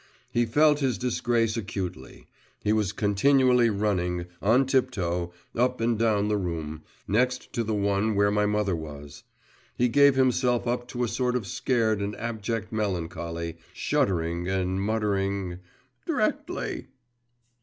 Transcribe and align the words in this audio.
He 0.31 0.47
felt 0.47 0.79
his 0.79 0.97
disgrace 0.97 1.55
acutely; 1.55 2.25
he 2.63 2.73
was 2.73 2.91
continually 2.91 3.69
running, 3.69 4.25
on 4.41 4.65
tiptoe, 4.65 5.31
up 5.55 5.79
and 5.79 5.99
down 5.99 6.27
the 6.27 6.37
room, 6.37 6.81
next 7.07 7.53
to 7.53 7.63
the 7.63 7.75
one 7.75 8.15
where 8.15 8.31
my 8.31 8.47
mother 8.47 8.75
was; 8.75 9.21
he 9.77 9.87
gave 9.89 10.15
himself 10.15 10.65
up 10.65 10.87
to 10.87 11.03
a 11.03 11.07
sort 11.07 11.35
of 11.35 11.45
scared 11.45 12.01
and 12.01 12.15
abject 12.15 12.71
melancholy, 12.71 13.59
shuddering 13.75 14.47
and 14.47 14.81
muttering, 14.81 15.59
'd'rectly! 16.07 16.87